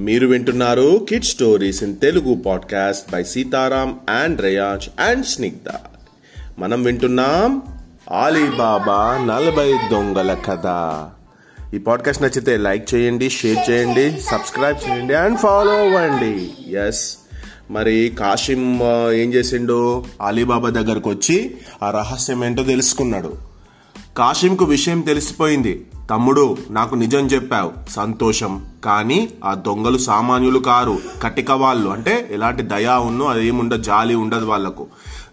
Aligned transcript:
మీరు 0.00 0.26
వింటున్నారు 0.26 1.06
kid 1.08 1.24
stories 1.24 1.82
in 1.82 1.96
Telugu 1.96 2.34
podcast 2.34 3.12
by 3.12 3.24
Sitaram 3.24 4.00
and 4.08 4.40
Reyaz 4.40 5.00
and 5.00 5.26
Snigdha 5.26 5.72
మనం 6.58 6.82
వింటున్నాం 6.82 7.62
ఆలీబాబా 8.12 9.18
నలభై 9.24 9.72
దొంగల 9.72 10.34
కథ. 10.34 10.64
ఈ 11.74 11.78
పాడ్కాస్ట్ 11.78 12.22
నచ్చితే 12.22 12.56
లైక్ 12.56 12.94
చేయండి 12.94 13.30
షేర్ 13.30 13.70
చేయండి 13.70 14.20
సబ్స్క్రైబ్ 14.20 14.90
చేయండి 14.90 15.14
అండ్ 15.14 15.38
ఫాలో 15.38 15.72
అవ్వండి. 15.72 16.50
ఎస్ 16.76 17.16
మరి 17.70 18.12
కాశిం 18.18 18.80
ఏం 19.12 19.34
చేసిండు? 19.34 20.04
అలీబాబా 20.22 20.70
దగ్గరకు 20.70 21.10
వచ్చి 21.10 21.56
ఆ 21.82 21.90
రహస్యం 21.90 22.44
ఏంటో 22.44 22.62
తెలుసుకున్నాడు. 22.62 23.32
కాశింకు 24.16 24.64
విషయం 24.64 25.00
తెలిసిపోయింది. 25.00 25.86
తమ్ముడు 26.10 26.56
నాకు 26.70 26.94
నిజం 26.94 27.26
చెప్పావు. 27.26 27.72
సంతోషం. 27.90 28.64
కానీ 28.84 29.28
ఆ 29.44 29.54
దొంగలు 29.54 29.98
సామాన్యులు 29.98 30.58
కారు 30.58 30.98
కటిక 31.22 31.50
వాళ్ళు. 31.50 31.88
అంటే 31.88 32.28
ఎలాంటి 32.30 32.62
దయా 32.62 32.98
ఉన్నో 32.98 33.26
అదేముండో 33.26 33.76
జాలి 33.76 34.14
ఉండదు 34.14 34.44
వాళ్ళకు 34.44 34.86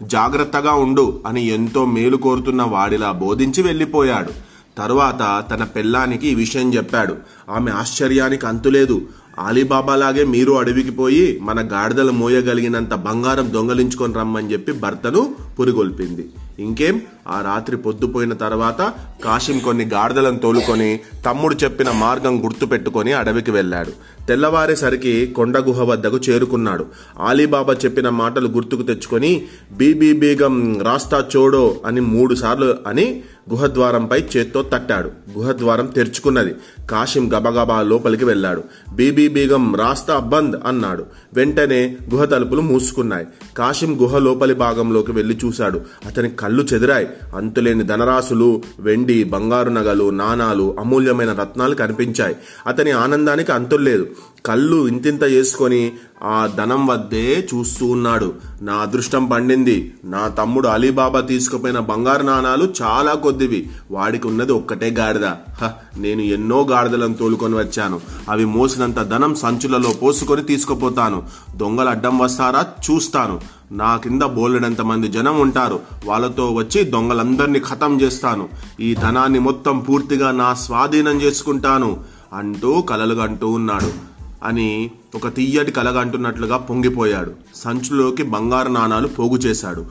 జాగ్రత్తగా 0.03 0.73
ఉండు 0.73 1.23
అని 1.27 1.45
ఎంతో 1.45 1.85
మేలు 1.85 2.17
కోరుతున్న 2.17 2.63
వాడిలా 2.63 3.11
బోధించి 3.11 3.63
వెళ్ళిపోయాడు. 3.63 4.29
తరువాత 4.77 5.43
తన 5.51 5.63
పెళ్ళానికి 5.63 6.27
ఈ 6.27 6.35
విషయం 6.35 6.73
చెప్పాడు. 6.73 7.15
ఆమె 7.51 7.71
ఆశ్చర్యానికి 7.71 8.45
అంతులేదు 8.45 9.01
ఆలీబాబాలాగే 9.39 10.23
మీరు 10.23 10.51
అడవికి 10.51 10.91
పోయి 10.91 11.39
మన 11.41 11.67
గాడిదలు 11.73 12.11
మోయగలిగినంత 12.11 12.93
బంగారం 12.93 13.53
దొంగలించుకొని 13.53 14.13
రమ్మని 14.13 14.51
చెప్పి 14.51 14.71
భర్తను 14.71 15.35
పురిగొల్పింది. 15.59 16.29
ఇంకేం? 16.59 17.01
ఆ 17.27 17.41
రాత్రి 17.41 17.77
పొద్దుపోయిన 17.77 18.33
తర్వాత 18.33 18.93
కాశీం 19.23 19.59
కొన్ని 19.59 19.85
గాడిదలను 19.85 20.37
తోలుకొని 20.37 20.99
తమ్ముడు 21.25 21.55
చెప్పిన 21.55 21.91
మార్గం 21.91 22.45
గుర్తు 22.45 22.65
పెట్టుకొని 22.65 23.13
అడవికి 23.13 23.51
వెళ్ళాడు. 23.51 23.91
తెల్లవారేసరికి 24.27 25.27
కొండ 25.27 25.57
గుహ 25.57 25.83
వద్దకు 25.83 26.17
చేరుకున్నాడు. 26.17 26.85
ఆలీబాబా 27.19 27.73
చెప్పిన 27.73 28.09
మాటలు 28.09 28.47
గుర్తుకు 28.47 28.83
తెచ్చుకొని 28.83 29.45
బీబీ 29.71 30.13
బీగం 30.13 30.81
రాస్తా 30.81 31.25
చోడో 31.37 31.75
అని 31.85 32.01
మూడు 32.01 32.35
సార్లు 32.35 32.75
అని 32.87 33.23
గుహద్వారంపై 33.49 34.23
చేత్తో 34.37 34.61
తట్టాడు. 34.61 35.11
గుహద్వారం 35.37 35.85
తెరుచుకున్నది. 35.85 36.55
కాశీం 36.89 37.33
గబగబా 37.33 37.81
లోపలికి 37.81 38.25
వెళ్ళాడు. 38.25 38.63
బీబీ 38.93 39.27
బీగం 39.27 39.75
రాస్తా 39.75 40.19
బంద్ 40.19 40.55
అన్నాడు. 40.67 41.05
వెంటనే 41.33 41.97
గుహ 42.13 42.25
తలుపులు 42.25 42.61
మూసుకున్నాయి. 42.61 43.27
కాశీం 43.57 43.97
గుహ 44.01 44.17
లోపలి 44.17 44.53
భాగంలోకి 44.53 45.11
వెళ్ళి 45.11 45.37
చూశాడు. 45.47 45.81
అతని 46.05 46.29
కళ్ళు 46.29 46.63
చెదిరాయి. 46.73 47.07
అంతులేని 47.35 47.83
ధనరాశులు 47.83 48.61
వెండి 48.79 49.23
బంగారు 49.23 49.69
నగలు 49.69 50.09
నాణాలు 50.09 50.75
అమూల్యమైన 50.79 51.33
రత్నాలు 51.33 51.75
కనిపించాయి. 51.75 52.35
అతని 52.67 52.91
ఆనందానికి 52.91 53.51
అంతుల్లేదు 53.51 54.07
కళ్ళు 54.47 54.87
ఇంతింత 54.87 55.23
చేసుకొని 55.23 55.91
ఆ 56.23 56.49
ధనం 56.57 56.87
వద్దే 56.87 57.47
చూస్తూ 57.55 57.85
ఉన్నాడు. 57.85 58.33
నా 58.61 58.73
అదృష్టం 58.73 59.25
పండింది. 59.25 59.93
నా 60.05 60.27
తమ్ముడు 60.27 60.67
అలీబాబా 60.67 61.21
తీసుకుపోయిన 61.21 61.79
బంగారు 61.79 62.23
నాణాలు 62.23 62.73
చాలా 62.81 63.13
కొద్దివి. 63.13 63.69
వాడికి 63.91 64.27
ఉన్నది 64.27 64.51
ఒక్కటే 64.51 64.89
గాడిద. 64.89 65.25
హ, 65.25 65.69
నేను 65.97 66.21
ఎన్నో 66.21 66.67
గాడిదలను 66.71 67.13
తోలుకొని 67.13 67.55
వచ్చాను. 67.55 67.99
అవి 68.29 68.45
మోసినంత 68.45 68.99
ధనం 68.99 69.35
సంచులలో 69.35 69.89
పోసుకొని 69.89 70.43
తీసుకుపోతాను. 70.43 71.23
దొంగలు 71.55 71.89
అడ్డం 71.89 72.17
వస్తారా? 72.17 72.65
చూస్తాను. 72.91 73.41
నా 73.71 73.97
కింద 73.97 74.21
బోలెడంత 74.21 74.81
మంది 74.81 75.07
జనం 75.07 75.39
ఉంటారు. 75.39 75.79
వాళ్ళతో 76.05 76.51
వచ్చి 76.51 76.83
దొంగలందరినీ 76.83 77.59
ఖతం 77.59 78.01
చేస్తాను. 78.01 78.49
ఈ 78.79 78.93
ధనాన్ని 78.93 79.39
మొత్తం 79.39 79.79
పూర్తిగా 79.79 80.31
నా 80.31 80.53
స్వాధీనం 80.53 81.21
చేసుకుంటాను 81.21 81.97
అంటూ 82.33 82.81
కలలుగంటూ 82.81 83.47
ఉన్నాడు. 83.47 84.06
అని 84.43 84.91
ఒక 85.15 85.35
తీయటి 85.35 85.71
కలగంటున్నట్లుగా 85.71 86.57
పొంగిపోయాడు. 86.57 87.31
సంచులోకి 87.55 88.23
బంగారు 88.23 88.69
నాణాలు 88.69 89.07
పోగు 89.07 89.37
చేశాడు. 89.37 89.85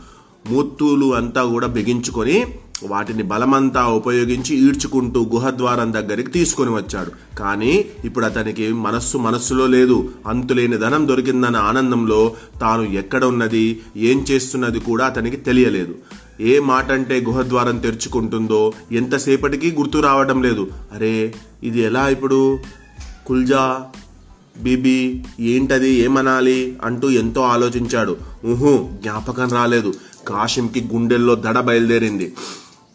మూర్తులు 0.49 1.15
అంతా 1.15 1.45
కూడా 1.45 1.67
బిగించుకొని 1.67 2.47
వాటిని 2.83 3.23
బలమంతా 3.23 3.87
ఉపయోగించి 3.87 4.57
ఈడ్చుకుంటూ 4.57 5.31
గుహద్వారం 5.35 5.93
దగ్గరికి 5.93 6.31
తీసుకొని 6.31 6.71
వచ్చాడు. 6.71 7.39
కానీ 7.39 7.85
ఇప్పుడు 8.05 8.25
అతనికి 8.25 8.73
మనస్సు 8.73 9.19
మనస్సులో 9.19 9.67
లేదు. 9.67 10.09
అంతులేని 10.27 10.77
ధనం 10.77 11.09
దొరికిందన్న 11.09 11.57
ఆనందంలో 11.57 12.35
తాను 12.61 12.83
ఎక్కడ 12.83 13.25
ఉన్నది 13.25 13.81
ఏం 13.97 14.25
చేస్తున్నది 14.31 14.81
కూడా 14.81 15.07
అతనికి 15.07 15.37
తెలియలేదు. 15.37 15.95
ఏ 16.41 16.59
మాట 16.59 16.93
అంటే 16.93 17.21
గుహద్వారం 17.21 17.79
తెరుచుకుంటుందో 17.79 18.73
ఎంతసేపటికి 18.93 19.73
గుర్తు 19.73 19.99
రావడం 19.99 20.43
లేదు. 20.43 20.69
అరే 20.93 21.35
ఇది 21.63 21.81
ఎలా 21.81 22.09
ఇప్పుడు? 22.09 22.59
కుల్జా 23.27 23.87
బీబీ 24.63 25.25
ఏంటది 25.41 25.91
ఏమనాలి 25.91 26.79
అంటూ 26.85 27.11
ఎంతో 27.11 27.41
ఆలోచించాడు. 27.41 28.17
ఊహు 28.47 28.89
జ్ఞాపకం 29.03 29.49
రాలేదు. 29.49 29.95
కాశింకి 30.29 30.89
గుండెల్లో 30.95 31.35
దడ 31.35 31.61
బయలుదేరింది. 31.61 32.35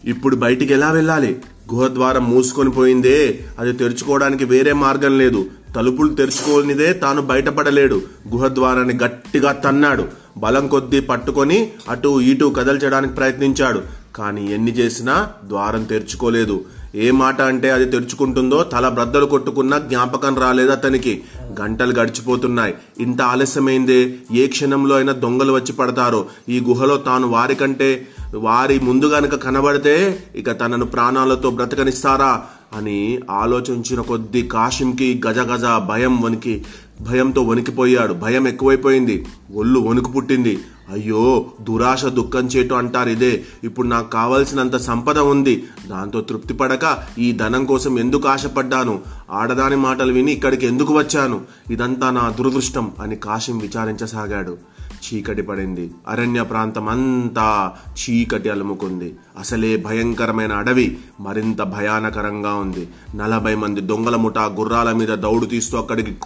ఇప్పుడు 0.06 0.36
బయటికి 0.36 0.74
ఎలా 0.74 0.92
వెళ్ళాలి? 0.92 1.38
గుహద్వారం 1.74 2.30
మూసుకొని 2.30 2.70
పోయిందే. 2.70 3.40
అది 3.60 3.74
తెరుచుకోవడానికి 3.74 4.46
వేరే 4.46 4.74
మార్గం 4.74 5.18
లేదు. 5.18 5.46
తలుపులు 5.76 6.14
తెరుచుకోనిదే 6.14 6.94
తాను 6.94 7.22
బయటపడలేడు. 7.22 8.02
గుహద్వారాన్ని 8.34 9.00
గట్టిగా 9.04 9.52
తన్నాడు. 9.52 10.08
బలం 10.38 10.68
కొద్దీ 10.68 11.00
పట్టుకొని 11.00 11.72
అటు 11.90 12.22
ఇటు 12.22 12.54
కదల్చడానికి 12.58 13.14
ప్రయత్నించాడు. 13.14 13.82
కానీ 14.16 14.54
ఎన్ని 14.54 14.72
చేసినా 14.72 15.30
ద్వారం 15.44 15.84
తెరుచుకోలేదు. 15.84 16.66
ఏ 16.96 17.12
మాట 17.12 17.42
అంటే 17.42 17.72
అది 17.72 17.86
తెరుచుకుంటుందో 17.86 18.64
తల 18.64 18.90
బ్రద్దలు 18.90 19.26
కొట్టుకున్నా 19.26 19.78
జ్ఞాపకం 19.78 20.36
రాలేదు 20.36 20.72
అతనికి. 20.72 21.24
గంటలు 21.60 21.94
గడిచిపోతున్నాయి. 21.94 22.74
ఇంత 23.00 23.22
ఆలస్యమైందే? 23.22 24.16
ఏ 24.34 24.48
క్షణంలో 24.48 24.96
అయినా 24.96 25.14
దొంగలు 25.14 25.54
వచ్చి 25.54 25.74
పడతారో? 25.74 26.26
ఈ 26.50 26.60
గుహలో 26.60 26.98
తాను 26.98 27.28
వారికంటే 27.28 28.08
వారి 28.36 28.80
ముందు 28.80 29.06
గనక 29.06 29.36
కనబడితే 29.36 30.24
ఇక 30.36 30.60
తనను 30.60 30.86
ప్రాణాలతో 30.86 31.50
బ్రతకనిస్తారా? 31.50 32.44
అని 32.76 33.20
ఆలోచించిన 33.32 34.02
కొద్దీ 34.02 34.42
కాశింకి 34.42 35.22
గజగజ 35.28 35.88
భయం 35.88 36.22
వణికి 36.22 36.66
భయంతో 37.02 37.42
వణికిపోయాడు. 37.42 38.14
భయం 38.14 38.48
ఎక్కువైపోయింది. 38.48 39.26
ఒళ్ళు 39.56 39.80
వణుకు 39.80 40.12
పుట్టింది. 40.12 40.60
అయ్యో 40.92 41.46
దురాశ 41.62 42.06
దుఃఖం 42.06 42.48
చేటు 42.48 42.74
అంటారు 42.74 43.10
ఇదే. 43.10 43.44
ఇప్పుడు 43.64 43.88
నాకు 43.88 44.12
కావలసినంత 44.12 44.76
సంపద 44.76 45.20
ఉంది. 45.20 45.64
దాంతో 45.90 46.22
తృప్తి 46.22 46.54
పడక 46.54 46.98
ఈ 47.20 47.32
ధనం 47.32 47.66
కోసం 47.66 48.00
ఎందుకు 48.00 48.28
ఆశపడ్డాను? 48.28 49.00
ఆడదాని 49.32 49.76
మాటలు 49.76 50.14
విని 50.14 50.32
ఇక్కడికి 50.32 50.66
ఎందుకు 50.68 50.98
వచ్చాను? 50.98 51.42
ఇదంతా 51.72 52.10
నా 52.10 52.30
దురదృష్టం 52.30 52.92
అని 53.02 53.16
కాశీం 53.16 53.58
విచారించసాగాడు. 53.58 54.58
చీకటి 55.02 55.42
పడింది. 55.42 55.92
అరణ్య 56.08 56.44
ప్రాంతం 56.44 56.90
అంతా 56.90 57.72
చీకటి 57.94 58.50
అలుముకుంది. 58.50 59.16
అసలే 59.40 59.78
భయంకరమైన 59.78 60.54
అడవి. 60.54 60.98
మరింత 61.20 61.62
భయానకరంగా 61.62 62.54
ఉంది. 62.54 62.90
నలభై 63.16 63.56
మంది 63.56 63.82
దొంగల 63.82 64.16
ముఠా 64.16 64.46
గుర్రాల 64.46 64.92
మీద 64.92 65.08
దౌడు 65.08 65.46
తీస్తూ 65.46 65.78
అక్కడికి 65.78 66.18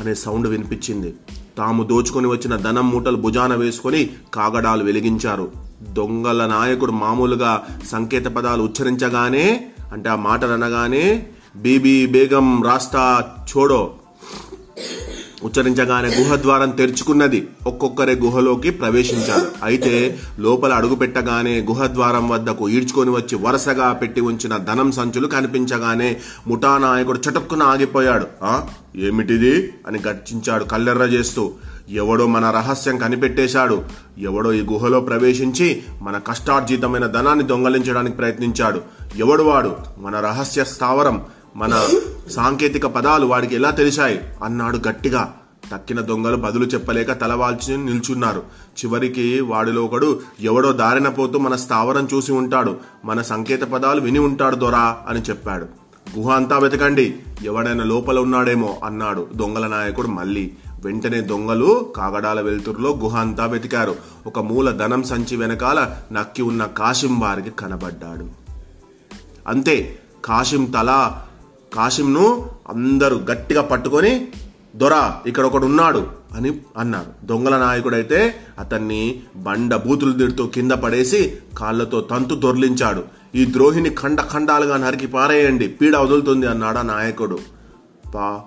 అనే 0.00 0.14
సౌండ్ 0.14 0.48
వినిపించింది. 0.48 1.14
తాము 1.58 1.84
దోచుకొని 1.84 2.26
వచ్చిన 2.26 2.56
ధనం 2.56 2.90
మూటలు 2.90 3.16
భుజాన 3.16 3.54
వేసుకొని 3.54 4.10
కాగడాలు 4.34 4.84
వెలిగించారు. 4.84 5.52
దొంగల 5.82 6.46
నాయకుడు 6.46 6.92
మామూలుగా 6.92 7.64
సంకేత 7.90 8.26
పదాలు 8.26 8.62
ఉచ్చరించగానే 8.62 9.46
అంటే 9.92 10.08
ఆ 10.10 10.16
మాటలు 10.16 10.52
అనగానే 10.52 11.26
బీబీ 11.56 12.06
బేగం 12.06 12.62
రాస్తా 12.62 13.24
చోడో 13.50 13.94
ఉచ్చరించగానే 15.44 16.08
గుహ 16.08 16.36
ద్వారం 16.36 16.70
తెరుచుకున్నది. 16.70 17.48
ఒక్కొక్కరే 17.66 18.14
గుహలోకి 18.14 18.70
ప్రవేశించారు. 18.70 19.46
అయితే 19.64 20.18
లోపల 20.38 20.72
అడుగు 20.72 20.94
పెట్టగానే 20.94 21.60
గుహ 21.60 21.86
ద్వారం 21.86 22.28
వద్దకు 22.28 22.68
ఈడ్చుకొని 22.68 23.10
వచ్చి 23.10 23.38
వరుసగా 23.38 23.92
పెట్టి 23.92 24.20
ఉంచిన 24.20 24.56
ధనం 24.56 24.92
సంచులు 24.92 25.26
కనిపించగానే 25.26 26.16
ముఠా 26.46 26.78
నాయకుడు 26.78 27.18
చటుక్కున 27.18 27.62
ఆగిపోయాడు. 27.62 28.26
ఆ? 28.42 28.66
ఏమిటిది? 28.96 29.72
అని 29.86 29.98
గర్జించాడు 30.08 30.64
కల్లెర్ర 30.64 31.02
చేస్తూ. 31.02 31.52
ఎవడో 31.90 32.26
మన 32.26 32.50
రహస్యం 32.50 32.98
కనిపెట్టేశాడు. 32.98 33.82
ఎవడో 34.18 34.52
ఈ 34.52 34.60
గుహలో 34.60 35.00
ప్రవేశించి 35.00 35.82
మన 36.02 36.18
కష్టార్జితమైన 36.18 37.06
ధనాన్ని 37.06 37.44
దొంగలించడానికి 37.44 38.16
ప్రయత్నించాడు. 38.16 38.80
ఎవడు 39.16 39.42
వాడు? 39.42 39.76
మన 39.98 40.20
రహస్య 40.20 40.64
స్థావరం. 40.64 41.22
మన 41.56 41.88
సాంకేతిక 42.30 42.86
పదాలు 42.86 43.26
వాడికి 43.26 43.54
ఎలా 43.54 43.70
తెలిసాయి? 43.70 44.20
అన్నాడు 44.44 44.78
గట్టిగా. 44.88 45.34
తక్కిన 45.72 46.00
దొంగలు 46.00 46.36
బదులు 46.36 46.64
చెప్పలేక 46.64 47.12
తలవాల్చి 47.12 47.76
నిల్చున్నారు. 47.76 48.42
చివరికి 48.84 49.40
వాడిలో 49.40 49.84
ఒకడు 49.84 50.20
ఎవడో 50.40 50.72
దారిన 50.72 51.08
పోతూ 51.08 51.38
మన 51.38 51.56
స్థావరం 51.56 52.08
చూసి 52.14 52.32
ఉంటాడు. 52.32 52.76
మన 53.04 53.22
సంకేత 53.22 53.62
పదాలు 53.62 54.00
విని 54.00 54.18
ఉంటాడు 54.18 54.56
దొరా 54.56 54.96
అని 55.08 55.20
చెప్పాడు. 55.20 55.66
గుహ 56.18 56.36
అంతా 56.36 56.58
వెతకండి. 56.58 57.14
ఎవడైనా 57.44 57.84
లోపల 57.84 58.18
ఉన్నాడేమో 58.18 58.80
అన్నాడు 58.84 59.26
దొంగల 59.36 59.66
నాయకుడు 59.66 60.06
మళ్ళీ. 60.06 60.50
వెంటనే 60.84 61.20
దొంగలు 61.20 61.92
కాగడాల 61.96 62.40
వెలుతురులో 62.40 62.90
గుహ 62.90 63.16
అంతా 63.16 63.46
వెతికారు. 63.46 63.96
ఒక 64.26 64.38
మూల 64.38 64.70
ధనం 64.70 65.02
సంచి 65.02 65.36
వెనకాల 65.36 65.96
నక్కి 66.12 66.42
ఉన్న 66.42 66.64
కాశిం 66.64 67.20
వారికి 67.20 67.50
కనబడ్డాడు. 67.50 68.28
అంతే. 69.48 69.98
కాశిం 70.24 70.64
తల 70.64 71.12
కాశింను 71.74 72.50
అందరూ 72.68 73.16
గట్టిగా 73.30 73.62
పట్టుకొని 73.62 74.28
దొర 74.76 74.94
ఇక్కడ 75.26 75.44
ఒకడు 75.46 75.66
ఉన్నాడు 75.66 76.06
అని 76.36 76.60
అన్నారు. 76.78 77.26
దొంగల 77.26 77.58
నాయకుడైతే 77.58 78.34
అతన్ని 78.58 79.22
బండ 79.36 79.74
బూతులు 79.74 80.12
దిడుతూ 80.12 80.46
కింద 80.46 80.72
పడేసి 80.72 81.38
కాళ్ళతో 81.58 82.00
తంతు 82.00 82.34
దొర్లించాడు. 82.34 83.04
ఈ 83.34 83.44
ద్రోహిని 83.52 83.90
ఖండ 83.90 84.20
ఖండాలుగా 84.20 84.76
నరికి 84.76 85.06
పారేయండి 85.06 85.68
పీడ 85.68 85.96
వదులుతుంది 85.96 86.46
అన్నాడు 86.46 86.78
ఆ 86.78 86.82
నాయకుడు. 86.82 87.38
పా 88.14 88.40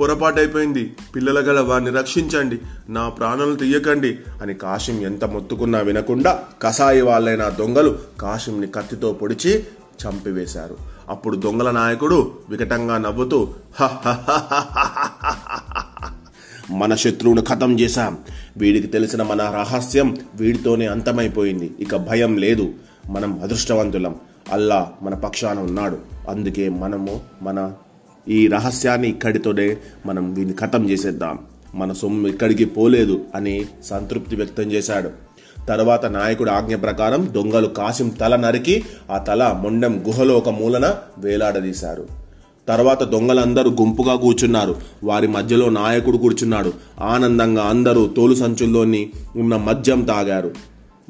పొరపాటైపోయింది. 0.00 0.96
పిల్లల 1.16 1.40
గల 1.40 1.60
వారిని 1.60 1.90
రక్షించండి 1.90 2.56
నా 2.88 3.08
ప్రాణాలు 3.08 3.54
తీయకండి 3.54 4.18
అని 4.42 4.54
కాశీం 4.54 5.00
ఎంత 5.00 5.24
మొత్తుకున్నా 5.24 5.80
వినకుండా 5.80 6.42
కసాయి 6.62 7.00
వాళ్ళైన 7.00 7.48
దొంగలు 7.48 7.98
కాశీంని 8.20 8.66
కత్తితో 8.66 9.12
పొడిచి 9.12 9.52
చంపివేశారు. 10.02 10.93
అప్పుడు 11.08 11.36
దొంగల 11.36 11.70
నాయకుడు 11.70 12.30
వికటంగా 12.48 12.98
నవ్వుతూ 12.98 13.48
మన 16.70 16.94
శత్రువును 16.94 17.42
ఖతం 17.42 17.80
చేశాం. 17.80 18.18
వీడికి 18.56 18.86
తెలిసిన 18.86 19.22
మన 19.22 19.42
రహస్యం 19.42 20.16
వీడితోనే 20.34 20.86
అంతమైపోయింది. 20.86 21.70
ఇక 21.80 21.96
భయం 21.96 22.36
లేదు. 22.36 22.74
మనం 23.10 23.42
అదృష్టవంతులం. 23.42 24.16
అల్లా 24.52 24.92
మన 25.02 25.14
పక్షాన 25.14 25.58
ఉన్నాడు. 25.58 25.98
అందుకే 26.28 26.68
మనము 26.68 27.20
మన 27.42 27.72
ఈ 28.28 28.48
రహస్యాన్ని 28.48 29.08
ఇక్కడితోనే 29.08 29.76
మనం 30.06 30.34
వీని 30.34 30.52
ఖతం 30.52 30.90
చేసేద్దాం. 30.90 31.38
మన 31.74 31.92
సొమ్ము 31.92 32.28
ఇక్కడికి 32.28 32.64
పోలేదు 32.64 33.24
అని 33.34 33.66
సంతృప్తి 33.84 34.36
వ్యక్తం 34.36 34.72
చేశాడు. 34.72 35.23
తర్వాత 35.68 36.06
నాయకుడు 36.06 36.50
ఆజ్ఞ 36.50 36.76
ప్రకారం 36.76 37.28
దొంగలు 37.32 37.66
కాసిం 37.66 38.08
తల 38.08 38.36
నరికి 38.36 38.84
ఆ 39.10 39.18
తల 39.18 39.58
మొండెం 39.62 40.04
గుహలో 40.06 40.36
ఒక 40.36 40.48
మూలన 40.48 40.94
వేలాడదీశారు. 41.18 42.08
తర్వాత 42.68 43.02
దొంగలందరూ 43.02 43.70
గుంపుగా 43.70 44.14
కూర్చున్నారు. 44.14 44.76
వారి 45.04 45.28
మధ్యలో 45.28 45.68
నాయకుడు 45.68 46.16
కూర్చున్నాడు. 46.16 46.72
ఆనందంగా 47.00 47.62
అందరూ 47.62 48.06
తోలు 48.16 48.34
సంచుల్లోని 48.34 49.10
ఉన్న 49.36 49.56
మద్యం 49.56 50.02
తాగారు. 50.02 50.50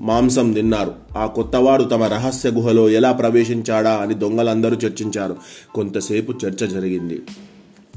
మాంసం 0.01 0.53
తిన్నారు. 0.53 0.95
ఆ 1.19 1.27
కొత్తవాడు 1.27 1.85
తమ 1.85 2.03
రహస్య 2.03 2.51
గుహలో 2.51 2.91
ఎలా 2.91 3.12
ప్రవేశించాడా 3.12 3.91
అని 3.91 4.15
దొంగలందరూ 4.15 4.77
చర్చించారు. 4.77 5.37
కొంతసేపు 5.75 6.35
చర్చ 6.47 6.67
జరిగింది. 6.67 7.23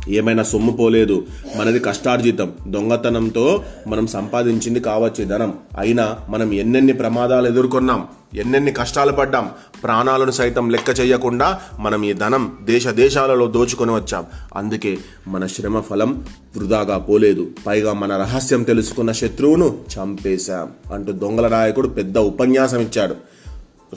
ఏమైనా 0.07 0.43
సొమ్ము 0.43 0.71
పోలేదు. 0.71 1.25
మనది 1.57 1.79
కష్టార్జితం. 1.79 2.51
దొంగతనంతో 2.67 3.63
మనం 3.87 4.07
సంపాదించింది 4.07 4.79
కావచ్చు 4.79 5.25
ధనం. 5.25 5.53
అయినా 5.77 6.17
మనం 6.29 6.53
ఎన్నెన్ని 6.53 6.93
ప్రమాదాలు 6.93 7.47
ఎదుర్కొన్నాం 7.47 8.07
ఎన్నెన్ని 8.35 8.71
కష్టాలు 8.71 9.11
పడ్డాం 9.11 9.49
ప్రాణాలను 9.83 10.31
సైతం 10.31 10.69
లెక్క 10.69 10.99
చేయకుండా 10.99 11.59
మనం 11.79 12.05
ఈ 12.05 12.13
ధనం 12.13 12.57
దేశ 12.63 12.87
దేశాలలో 12.87 13.47
దోచుకొని 13.47 13.91
వచ్చాం. 13.91 14.25
అందుకే 14.55 14.97
మన 15.27 15.47
శ్రమ 15.47 15.79
ఫలం 15.79 16.25
వృధాగా 16.57 16.97
పోలేదు. 16.97 17.47
పైగా 17.67 17.93
మన 17.93 18.17
రహస్యం 18.17 18.63
తెలుసుకున్న 18.63 19.11
శత్రువును 19.11 19.77
చంపేశాం 19.97 20.93
అంటూ 20.93 21.11
దొంగల 21.11 21.47
నాయకుడు 21.47 21.87
పెద్ద 21.87 22.17
ఉపన్యాసం 22.17 22.79
ఇచ్చాడు. 22.79 23.15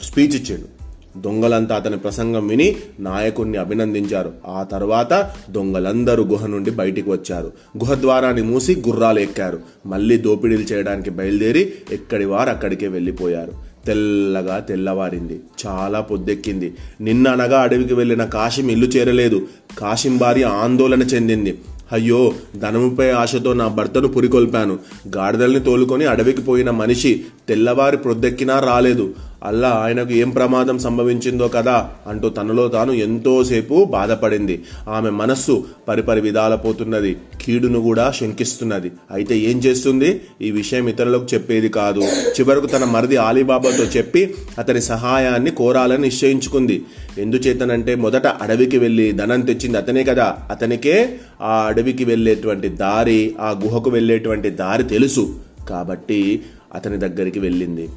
స్పీచ్ 0.03 0.35
ఇచ్చాడు. 0.35 0.80
దొంగలంతా 1.17 1.75
అతని 1.75 1.97
ప్రసంగం 1.97 2.47
విని 2.47 2.75
నాయకుణ్ణి 2.99 3.57
అభినందించారు. 3.57 4.31
ఆ 4.47 4.63
తర్వాత 4.63 5.31
దొంగలందరూ 5.49 6.23
గుహ 6.23 6.47
నుండి 6.47 6.71
బయటికి 6.71 7.11
వచ్చారు. 7.11 7.45
గుహ 7.77 7.93
ద్వారాన్ని 7.93 8.41
మూసి 8.41 8.83
గుర్రాలు 8.87 9.19
ఎక్కారు. 9.19 9.59
మళ్ళీ 9.85 10.17
దోపిడీలు 10.17 10.61
చేయడానికి 10.61 11.09
బయలుదేరి 11.09 11.73
ఎక్కడి 11.91 12.25
వారు 12.25 12.49
అక్కడికే 12.49 12.87
వెళ్ళిపోయారు. 12.87 13.71
తెల్లగా 13.85 14.59
తెల్లవారింది. 14.59 15.39
చాలా 15.67 16.01
పొద్దెక్కింది. 16.01 16.73
నిన్న 17.01 17.27
అనగా 17.27 17.61
అడవికి 17.61 17.93
వెళ్ళిన 17.93 18.25
కాశీం 18.25 18.69
ఇల్లు 18.69 18.85
చేరలేదు. 18.85 19.47
కాశీం 19.77 20.17
భార్య 20.17 20.43
ఆందోళన 20.43 21.01
చెందింది. 21.01 21.57
అయ్యో 21.91 22.33
ధనముపై 22.57 23.09
ఆశతో 23.09 23.53
నా 23.53 23.67
భర్తను 23.67 24.07
పురికొల్పాను. 24.07 24.79
గాడిదల్ని 25.17 25.59
తోలుకొని 25.59 26.05
అడవికి 26.05 26.41
పోయిన 26.41 26.69
మనిషి 26.69 27.25
తెల్లవారి 27.47 27.97
ప్రొద్దెక్కినా 27.97 28.59
రాలేదు. 28.59 29.13
అల్లా 29.43 29.69
ఆయనకు 29.69 30.13
ఏం 30.13 30.29
ప్రమాదం 30.29 30.79
సంభవించిందో 30.79 31.47
కదా 31.47 31.89
అంటూ 32.07 32.29
తనలో 32.29 32.67
తాను 32.67 32.91
ఎంతోసేపు 32.91 33.83
బాధపడింది. 33.83 34.63
ఆమె 34.89 35.09
మనస్సు 35.09 35.65
పరిపరి 35.87 36.21
విధాల 36.21 36.55
పోతున్నది. 36.55 37.17
కీడును 37.41 37.79
కూడా 37.79 38.11
శంకిస్తున్నది. 38.11 38.91
అయితే 39.11 39.37
ఏం 39.37 39.57
చేస్తుంది? 39.57 40.21
ఈ 40.41 40.51
విషయం 40.51 40.87
ఇతరులకు 40.87 41.27
చెప్పేది 41.33 41.69
కాదు. 41.69 42.01
చివరకు 42.01 42.65
తన 42.65 42.83
మరిది 42.83 43.17
ఆలీబాబాతో 43.17 43.83
చెప్పి 43.83 44.35
అతని 44.59 44.81
సహాయాన్ని 44.81 45.51
కోరాలని 45.51 46.01
నిశ్చయించుకుంది. 46.01 46.85
ఎందుచేతనంటే 47.17 47.95
మొదట 47.95 48.27
అడవికి 48.27 48.77
వెళ్ళి 48.77 49.11
ధనం 49.11 49.41
తెచ్చింది 49.41 49.77
అతనే 49.77 50.03
కదా. 50.03 50.37
అతనికే 50.51 51.19
ఆ 51.41 51.63
అడవికి 51.67 52.05
వెళ్ళేటువంటి 52.05 52.69
దారి 52.69 53.35
ఆ 53.39 53.49
గుహకు 53.63 53.89
వెళ్ళేటువంటి 53.89 54.49
దారి 54.49 54.83
తెలుసు. 54.83 55.39
కాబట్టి 55.69 56.41
అతని 56.75 56.97
దగ్గరికి 56.97 57.39
వెళ్ళింది. 57.39 57.89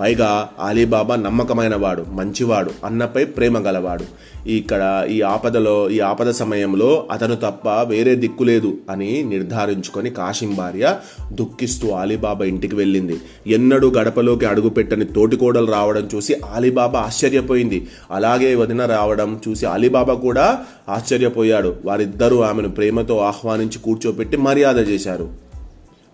పైగా 0.00 0.48
అలీబాబా 0.60 1.16
నమ్మకమైన 1.16 1.76
వాడు 1.76 2.04
మంచివాడు 2.10 2.70
అన్నపై 2.84 3.24
ప్రేమ 3.24 3.58
గలవాడు. 3.58 4.04
ఇక్కడ 4.48 5.06
ఈ 5.10 5.22
ఆపదలో 5.22 5.90
ఈ 5.90 6.00
ఆపద 6.00 6.30
సమయంలో 6.30 7.06
అతను 7.10 7.36
తప్ప 7.36 7.68
వేరే 7.68 8.14
దిక్కు 8.14 8.44
లేదు 8.44 8.74
అని 8.90 9.22
నిర్ధారించుకొని 9.22 10.10
కాశీం 10.10 10.54
భార్య 10.54 10.96
దుఃఖిస్తూ 11.32 11.88
అలీబాబా 11.88 12.44
ఇంటికి 12.44 12.74
వెళ్ళింది. 12.74 13.20
ఎన్నడూ 13.46 13.90
గడపలోకి 13.90 14.46
అడుగుపెట్టని 14.46 15.04
తోటికోడలు 15.04 15.72
రావడం 15.72 16.08
చూసి 16.14 16.34
అలీబాబా 16.54 17.00
ఆశ్చర్యపోయింది. 17.00 17.88
అలాగే 18.10 18.54
వదిన 18.54 18.86
రావడం 18.86 19.40
చూసి 19.48 19.66
అలీబాబా 19.66 20.14
కూడా 20.14 20.58
ఆశ్చర్యపోయాడు. 20.88 21.76
వారిద్దరూ 21.84 22.40
ఆమెను 22.40 22.68
ప్రేమతో 22.68 23.18
ఆహ్వానించి 23.18 23.78
కూర్చోపెట్టి 23.78 24.36
మర్యాద 24.36 24.88
చేశారు. 24.88 25.45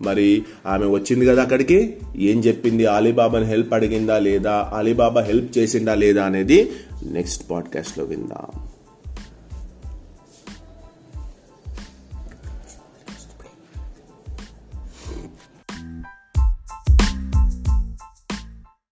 మరి 0.03 0.43
ఆమె 0.65 0.85
వచ్చింది 0.85 1.25
కదా 1.25 1.41
అక్కడికి? 1.41 1.95
ఏం 2.15 2.39
చెప్పింది? 2.39 2.85
అలీబాబాని 2.85 3.45
హెల్ప్ 3.45 3.73
అడిగిందా 3.73 4.19
లేదా? 4.19 4.71
అలీబాబా 4.73 5.21
హెల్ప్ 5.21 5.57
చేసిందా 5.57 5.95
లేదా 5.95 6.25
అనేది 6.25 6.71
నెక్స్ట్ 7.11 7.51
పాడ్కాస్ట్లో 7.51 8.05
విందాం. 8.05 8.72